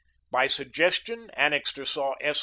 By 0.31 0.47
suggestion, 0.47 1.29
Annixter 1.35 1.85
saw 1.85 2.15
S. 2.21 2.39